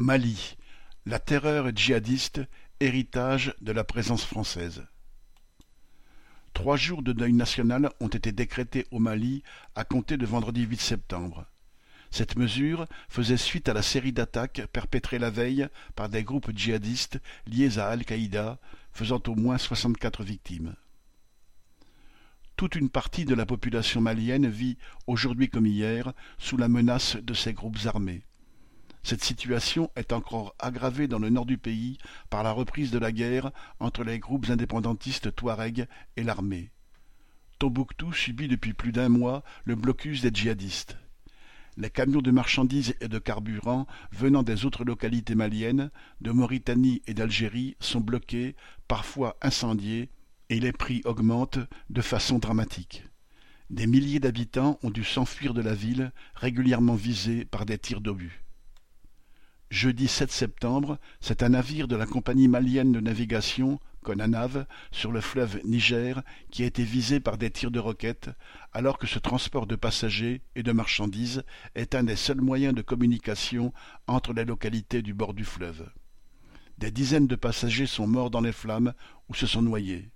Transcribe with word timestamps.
Mali, 0.00 0.56
la 1.06 1.18
terreur 1.18 1.74
djihadiste, 1.74 2.40
héritage 2.78 3.52
de 3.60 3.72
la 3.72 3.82
présence 3.82 4.24
française. 4.24 4.86
Trois 6.54 6.76
jours 6.76 7.02
de 7.02 7.12
deuil 7.12 7.32
national 7.32 7.90
ont 7.98 8.06
été 8.06 8.30
décrétés 8.30 8.86
au 8.92 9.00
Mali 9.00 9.42
à 9.74 9.84
compter 9.84 10.16
de 10.16 10.24
vendredi 10.24 10.62
8 10.62 10.80
septembre. 10.80 11.46
Cette 12.12 12.36
mesure 12.36 12.86
faisait 13.08 13.36
suite 13.36 13.68
à 13.68 13.74
la 13.74 13.82
série 13.82 14.12
d'attaques 14.12 14.62
perpétrées 14.72 15.18
la 15.18 15.30
veille 15.30 15.66
par 15.96 16.08
des 16.08 16.22
groupes 16.22 16.56
djihadistes 16.56 17.18
liés 17.48 17.80
à 17.80 17.88
Al-Qaïda, 17.88 18.60
faisant 18.92 19.20
au 19.26 19.34
moins 19.34 19.58
soixante-quatre 19.58 20.22
victimes. 20.22 20.76
Toute 22.54 22.76
une 22.76 22.88
partie 22.88 23.24
de 23.24 23.34
la 23.34 23.46
population 23.46 24.00
malienne 24.00 24.48
vit, 24.48 24.78
aujourd'hui 25.08 25.48
comme 25.48 25.66
hier, 25.66 26.12
sous 26.38 26.56
la 26.56 26.68
menace 26.68 27.16
de 27.16 27.34
ces 27.34 27.52
groupes 27.52 27.84
armés. 27.84 28.22
Cette 29.02 29.24
situation 29.24 29.90
est 29.96 30.12
encore 30.12 30.54
aggravée 30.58 31.08
dans 31.08 31.18
le 31.18 31.30
nord 31.30 31.46
du 31.46 31.58
pays 31.58 31.98
par 32.30 32.42
la 32.42 32.52
reprise 32.52 32.90
de 32.90 32.98
la 32.98 33.12
guerre 33.12 33.50
entre 33.80 34.04
les 34.04 34.18
groupes 34.18 34.50
indépendantistes 34.50 35.34
touaregs 35.34 35.86
et 36.16 36.22
l'armée. 36.22 36.70
Tombouctou 37.58 38.12
subit 38.12 38.48
depuis 38.48 38.72
plus 38.72 38.92
d'un 38.92 39.08
mois 39.08 39.42
le 39.64 39.74
blocus 39.74 40.22
des 40.22 40.30
djihadistes. 40.32 40.96
Les 41.76 41.90
camions 41.90 42.22
de 42.22 42.32
marchandises 42.32 42.94
et 43.00 43.08
de 43.08 43.18
carburant 43.18 43.86
venant 44.10 44.42
des 44.42 44.64
autres 44.64 44.84
localités 44.84 45.36
maliennes, 45.36 45.90
de 46.20 46.32
Mauritanie 46.32 47.02
et 47.06 47.14
d'Algérie 47.14 47.76
sont 47.78 48.00
bloqués, 48.00 48.56
parfois 48.88 49.36
incendiés, 49.42 50.10
et 50.50 50.58
les 50.58 50.72
prix 50.72 51.02
augmentent 51.04 51.60
de 51.90 52.00
façon 52.00 52.38
dramatique. 52.38 53.04
Des 53.70 53.86
milliers 53.86 54.18
d'habitants 54.18 54.78
ont 54.82 54.90
dû 54.90 55.04
s'enfuir 55.04 55.54
de 55.54 55.60
la 55.60 55.74
ville, 55.74 56.10
régulièrement 56.34 56.94
visés 56.94 57.44
par 57.44 57.66
des 57.66 57.78
tirs 57.78 58.00
d'obus. 58.00 58.42
Jeudi 59.70 60.08
7 60.08 60.32
septembre, 60.32 60.98
c'est 61.20 61.42
un 61.42 61.50
navire 61.50 61.88
de 61.88 61.96
la 61.96 62.06
compagnie 62.06 62.48
malienne 62.48 62.90
de 62.90 63.00
navigation, 63.00 63.78
Conanav, 64.02 64.64
sur 64.92 65.12
le 65.12 65.20
fleuve 65.20 65.60
Niger, 65.62 66.22
qui 66.50 66.62
a 66.62 66.66
été 66.66 66.82
visé 66.82 67.20
par 67.20 67.36
des 67.36 67.50
tirs 67.50 67.70
de 67.70 67.78
roquettes, 67.78 68.30
alors 68.72 68.96
que 68.96 69.06
ce 69.06 69.18
transport 69.18 69.66
de 69.66 69.76
passagers 69.76 70.40
et 70.54 70.62
de 70.62 70.72
marchandises 70.72 71.44
est 71.74 71.94
un 71.94 72.04
des 72.04 72.16
seuls 72.16 72.40
moyens 72.40 72.74
de 72.74 72.80
communication 72.80 73.74
entre 74.06 74.32
les 74.32 74.46
localités 74.46 75.02
du 75.02 75.12
bord 75.12 75.34
du 75.34 75.44
fleuve. 75.44 75.90
Des 76.78 76.90
dizaines 76.90 77.26
de 77.26 77.36
passagers 77.36 77.86
sont 77.86 78.06
morts 78.06 78.30
dans 78.30 78.40
les 78.40 78.52
flammes 78.52 78.94
ou 79.28 79.34
se 79.34 79.46
sont 79.46 79.62
noyés. 79.62 80.08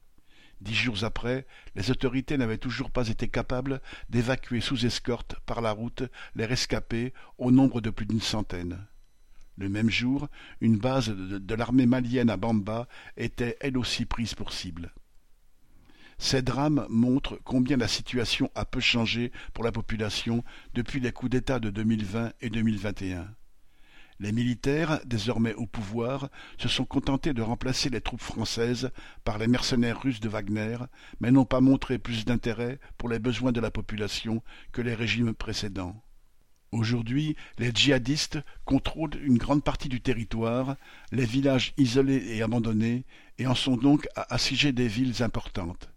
Dix 0.63 0.75
jours 0.75 1.05
après, 1.05 1.47
les 1.75 1.91
autorités 1.91 2.39
n'avaient 2.39 2.57
toujours 2.57 2.91
pas 2.91 3.09
été 3.09 3.29
capables 3.29 3.83
d'évacuer 4.09 4.63
sous 4.63 4.87
escorte 4.87 5.37
par 5.45 5.61
la 5.61 5.73
route 5.73 6.05
les 6.37 6.47
rescapés 6.47 7.13
au 7.37 7.51
nombre 7.51 7.83
de 7.83 7.91
plus 7.91 8.07
d'une 8.07 8.23
centaine. 8.23 8.87
Le 9.59 9.69
même 9.69 9.91
jour, 9.91 10.29
une 10.61 10.79
base 10.79 11.09
de, 11.09 11.55
l'armée 11.55 11.87
malienne 11.87 12.31
à 12.31 12.37
Bamba 12.37 12.89
était 13.17 13.57
elle 13.61 13.77
aussi 13.77 14.07
prise 14.07 14.35
pour 14.35 14.53
cible. 14.53 14.93
Ces 16.19 16.43
drames 16.43 16.87
montrent 16.89 17.39
combien 17.45 17.77
la 17.77 17.89
situation 17.89 18.51
a 18.55 18.65
peu 18.65 18.81
changé 18.81 19.33
pour 19.53 19.65
la 19.65 19.73
population 19.73 20.45
depuis 20.73 21.01
les 21.01 21.13
coups 21.13 21.31
d'État 21.31 21.59
de 21.59 21.71
2020 21.71 22.33
et 22.41 22.49
2021. 22.49 23.29
Les 24.21 24.31
militaires, 24.31 25.01
désormais 25.05 25.55
au 25.55 25.67
pouvoir, 25.67 26.29
se 26.57 26.69
sont 26.69 26.85
contentés 26.85 27.35
de 27.35 27.43
remplacer 27.43 27.91
les 27.91 28.01
troupes 28.01 28.23
françaises 28.23 28.93
par 29.25 29.37
les 29.37 29.49
mercenaires 29.49 30.01
russes 30.01 30.21
de 30.21 30.29
Wagner, 30.29 30.79
mais 31.21 31.33
n'ont 31.33 31.45
pas 31.45 31.61
montré 31.61 31.99
plus 31.99 32.25
d'intérêt 32.25 32.79
pour 32.99 33.09
les 33.09 33.19
besoins 33.19 33.53
de 33.53 33.61
la 33.61 33.73
population 33.73 34.43
que 34.71 34.81
les 34.81 34.95
régimes 34.95 35.35
précédents. 35.35 36.01
Aujourd'hui, 36.73 37.37
les 37.59 37.71
djihadistes 37.71 38.39
contrôlent 38.65 39.21
une 39.23 39.37
grande 39.37 39.63
partie 39.63 39.91
du 39.91 40.01
territoire, 40.01 40.77
les 41.13 41.27
villages 41.27 41.75
isolés 41.77 42.25
et 42.35 42.41
abandonnés, 42.41 43.05
et 43.37 43.47
en 43.47 43.55
sont 43.55 43.77
donc 43.77 44.09
à 44.17 44.35
assiéger 44.35 44.73
des 44.73 44.89
villes 44.89 45.23
importantes. 45.23 45.91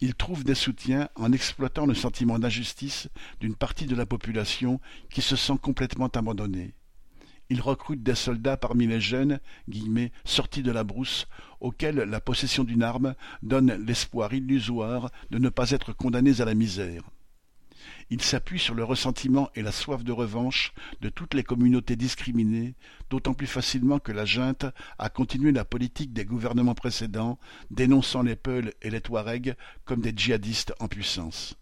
Ils 0.00 0.14
trouvent 0.14 0.44
des 0.44 0.54
soutiens 0.54 1.08
en 1.16 1.32
exploitant 1.32 1.84
le 1.84 1.94
sentiment 1.94 2.38
d'injustice 2.38 3.08
d'une 3.40 3.56
partie 3.56 3.86
de 3.86 3.96
la 3.96 4.06
population 4.06 4.80
qui 5.10 5.20
se 5.20 5.34
sent 5.34 5.58
complètement 5.60 6.08
abandonnée. 6.08 6.74
Il 7.50 7.60
recrute 7.60 8.04
des 8.04 8.14
soldats 8.14 8.56
parmi 8.56 8.86
les 8.86 9.00
jeunes 9.00 9.40
guillemets, 9.68 10.12
sortis 10.24 10.62
de 10.62 10.70
la 10.70 10.84
brousse, 10.84 11.26
auxquels 11.60 11.96
la 11.96 12.20
possession 12.20 12.62
d'une 12.62 12.84
arme 12.84 13.14
donne 13.42 13.84
l'espoir 13.84 14.32
illusoire 14.32 15.10
de 15.30 15.38
ne 15.38 15.48
pas 15.48 15.72
être 15.72 15.92
condamnés 15.92 16.40
à 16.40 16.44
la 16.44 16.54
misère. 16.54 17.02
Il 18.10 18.22
s'appuie 18.22 18.58
sur 18.58 18.74
le 18.74 18.84
ressentiment 18.84 19.50
et 19.54 19.62
la 19.62 19.72
soif 19.72 20.04
de 20.04 20.12
revanche 20.12 20.72
de 21.00 21.08
toutes 21.08 21.34
les 21.34 21.42
communautés 21.42 21.96
discriminées, 21.96 22.74
d'autant 23.10 23.34
plus 23.34 23.46
facilement 23.46 23.98
que 23.98 24.12
la 24.12 24.24
junte 24.24 24.66
a 24.98 25.08
continué 25.08 25.52
la 25.52 25.64
politique 25.64 26.12
des 26.12 26.24
gouvernements 26.24 26.74
précédents, 26.74 27.38
dénonçant 27.70 28.22
les 28.22 28.36
Peuls 28.36 28.72
et 28.82 28.90
les 28.90 29.00
Touaregs 29.00 29.56
comme 29.84 30.00
des 30.00 30.12
djihadistes 30.14 30.74
en 30.80 30.88
puissance. 30.88 31.56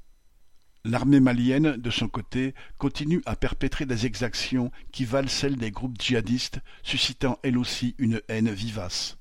L'armée 0.85 1.21
malienne, 1.21 1.77
de 1.77 1.91
son 1.91 2.09
côté, 2.09 2.55
continue 2.77 3.23
à 3.25 3.37
perpétrer 3.37 3.87
des 3.87 4.05
exactions 4.05 4.73
qui 4.91 5.05
valent 5.05 5.29
celles 5.29 5.57
des 5.57 5.71
groupes 5.71 6.01
djihadistes, 6.01 6.59
suscitant 6.83 7.39
elle 7.45 7.57
aussi 7.57 7.95
une 7.99 8.21
haine 8.29 8.51
vivace. 8.51 9.17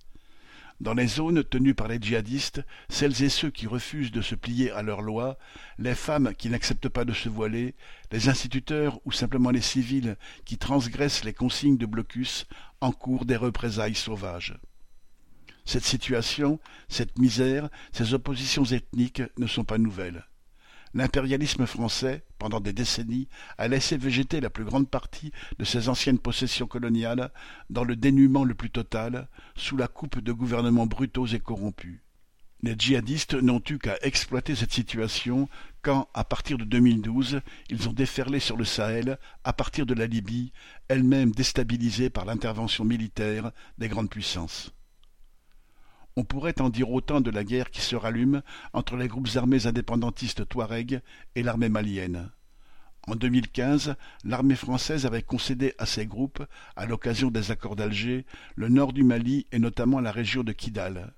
Dans 0.81 0.95
les 0.95 1.05
zones 1.05 1.43
tenues 1.43 1.75
par 1.75 1.87
les 1.87 2.01
djihadistes, 2.01 2.63
celles 2.89 3.21
et 3.21 3.29
ceux 3.29 3.51
qui 3.51 3.67
refusent 3.67 4.11
de 4.11 4.23
se 4.23 4.33
plier 4.33 4.71
à 4.71 4.81
leurs 4.81 5.03
lois, 5.03 5.37
les 5.77 5.93
femmes 5.93 6.33
qui 6.35 6.49
n'acceptent 6.49 6.89
pas 6.89 7.05
de 7.05 7.13
se 7.13 7.29
voiler, 7.29 7.75
les 8.11 8.29
instituteurs 8.29 8.99
ou 9.05 9.11
simplement 9.11 9.51
les 9.51 9.61
civils 9.61 10.17
qui 10.43 10.57
transgressent 10.57 11.23
les 11.23 11.33
consignes 11.33 11.77
de 11.77 11.85
blocus 11.85 12.47
encourent 12.81 13.25
des 13.25 13.35
représailles 13.35 13.93
sauvages. 13.93 14.57
Cette 15.65 15.85
situation, 15.85 16.59
cette 16.89 17.19
misère, 17.19 17.69
ces 17.91 18.15
oppositions 18.15 18.65
ethniques 18.65 19.21
ne 19.37 19.45
sont 19.45 19.63
pas 19.63 19.77
nouvelles. 19.77 20.25
L'impérialisme 20.93 21.65
français, 21.65 22.23
pendant 22.37 22.59
des 22.59 22.73
décennies, 22.73 23.29
a 23.57 23.67
laissé 23.67 23.97
végéter 23.97 24.41
la 24.41 24.49
plus 24.49 24.65
grande 24.65 24.89
partie 24.89 25.31
de 25.57 25.63
ses 25.63 25.87
anciennes 25.87 26.19
possessions 26.19 26.67
coloniales 26.67 27.31
dans 27.69 27.85
le 27.85 27.95
dénuement 27.95 28.43
le 28.43 28.55
plus 28.55 28.69
total, 28.69 29.29
sous 29.55 29.77
la 29.77 29.87
coupe 29.87 30.19
de 30.19 30.33
gouvernements 30.33 30.87
brutaux 30.87 31.27
et 31.27 31.39
corrompus. 31.39 32.01
Les 32.63 32.75
djihadistes 32.77 33.33
n'ont 33.33 33.63
eu 33.69 33.79
qu'à 33.79 33.97
exploiter 34.03 34.53
cette 34.53 34.73
situation 34.73 35.49
quand, 35.81 36.09
à 36.13 36.23
partir 36.23 36.59
de 36.59 36.63
2012, 36.63 37.41
ils 37.69 37.89
ont 37.89 37.93
déferlé 37.93 38.39
sur 38.39 38.55
le 38.55 38.65
Sahel, 38.65 39.17
à 39.43 39.53
partir 39.53 39.87
de 39.87 39.95
la 39.95 40.05
Libye, 40.05 40.51
elle-même 40.87 41.31
déstabilisée 41.31 42.11
par 42.11 42.25
l'intervention 42.25 42.85
militaire 42.85 43.51
des 43.79 43.87
grandes 43.87 44.11
puissances. 44.11 44.71
On 46.17 46.23
pourrait 46.23 46.59
en 46.61 46.69
dire 46.69 46.91
autant 46.91 47.21
de 47.21 47.31
la 47.31 47.43
guerre 47.43 47.71
qui 47.71 47.81
se 47.81 47.95
rallume 47.95 48.41
entre 48.73 48.97
les 48.97 49.07
groupes 49.07 49.29
armés 49.35 49.65
indépendantistes 49.65 50.47
touaregs 50.47 51.01
et 51.35 51.43
l'armée 51.43 51.69
malienne. 51.69 52.31
En 53.07 53.15
2015, 53.15 53.95
l'armée 54.25 54.55
française 54.55 55.05
avait 55.05 55.23
concédé 55.23 55.73
à 55.77 55.85
ces 55.85 56.05
groupes, 56.05 56.45
à 56.75 56.85
l'occasion 56.85 57.31
des 57.31 57.49
accords 57.49 57.75
d'Alger, 57.75 58.25
le 58.55 58.69
nord 58.69 58.93
du 58.93 59.03
Mali 59.03 59.47
et 59.51 59.59
notamment 59.59 59.99
la 59.99 60.11
région 60.11 60.43
de 60.43 60.51
Kidal. 60.51 61.13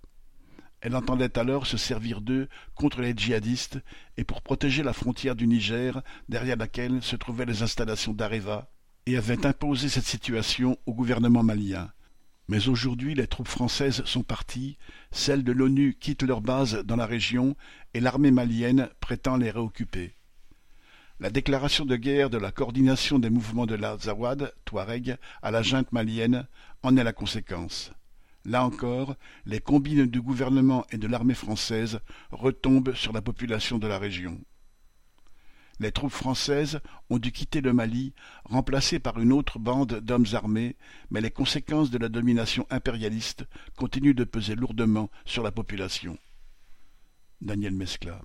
Elle 0.80 0.96
entendait 0.96 1.38
alors 1.38 1.66
se 1.66 1.78
servir 1.78 2.22
d'eux 2.22 2.48
contre 2.76 3.02
les 3.02 3.14
djihadistes 3.16 3.80
et 4.18 4.24
pour 4.24 4.42
protéger 4.42 4.84
la 4.84 4.94
frontière 4.94 5.36
du 5.36 5.48
Niger, 5.48 6.02
derrière 6.30 6.58
laquelle 6.58 7.02
se 7.02 7.16
trouvaient 7.16 7.46
les 7.46 7.64
installations 7.64 8.14
d'Areva, 8.14 8.70
et 9.06 9.18
avait 9.18 9.46
imposé 9.46 9.90
cette 9.90 10.06
situation 10.06 10.78
au 10.86 10.94
gouvernement 10.94 11.44
malien. 11.44 11.90
Mais 12.48 12.68
aujourd'hui 12.68 13.16
les 13.16 13.28
troupes 13.28 13.48
françaises 13.48 14.04
sont 14.06 14.24
parties, 14.24 14.78
celles 15.12 15.44
de 15.44 15.52
l'ONU 15.52 15.96
quittent 16.00 16.24
leur 16.24 16.42
base 16.42 16.84
dans 16.84 16.98
la 16.98 17.06
région 17.06 17.56
et 17.94 18.00
l'armée 18.00 18.32
malienne 18.32 18.90
prétend 19.00 19.38
les 19.38 19.52
réoccuper. 19.52 20.14
La 21.20 21.30
déclaration 21.30 21.86
de 21.86 21.96
guerre 21.96 22.30
de 22.30 22.38
la 22.38 22.52
coordination 22.52 23.18
des 23.18 23.30
mouvements 23.30 23.66
de 23.66 23.76
l'Azawad, 23.76 24.54
Touareg, 24.66 25.18
à 25.42 25.52
la 25.52 25.62
junte 25.62 25.92
malienne 25.92 26.48
en 26.82 26.98
est 26.98 27.04
la 27.04 27.14
conséquence. 27.14 27.92
Là 28.46 28.66
encore, 28.66 29.16
les 29.46 29.62
combines 29.62 30.06
du 30.06 30.22
gouvernement 30.22 30.86
et 30.92 30.98
de 30.98 31.08
l'armée 31.08 31.34
française 31.34 32.02
retombent 32.32 32.94
sur 32.94 33.14
la 33.14 33.22
population 33.22 33.78
de 33.78 33.88
la 33.88 34.00
région. 34.00 34.42
Les 35.80 35.92
troupes 35.92 36.12
françaises 36.12 36.80
ont 37.10 37.18
dû 37.18 37.32
quitter 37.32 37.62
le 37.62 37.74
Mali, 37.74 38.14
remplacées 38.46 39.00
par 39.00 39.20
une 39.20 39.34
autre 39.34 39.60
bande 39.60 40.00
d'hommes 40.00 40.28
armés, 40.34 40.76
mais 41.10 41.22
les 41.22 41.32
conséquences 41.32 41.90
de 41.90 41.98
la 41.98 42.10
domination 42.10 42.68
impérialiste 42.70 43.46
continuent 43.76 44.16
de 44.16 44.24
peser 44.24 44.56
lourdement 44.56 45.10
sur 45.26 45.44
la 45.44 45.52
population. 45.52 46.18
Daniel 47.42 47.74
Mescla 47.74 48.22